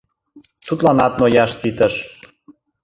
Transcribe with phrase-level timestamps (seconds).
[0.65, 1.95] Тудланат нояш ситыш.